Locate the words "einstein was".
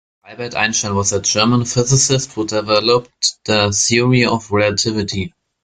0.55-1.13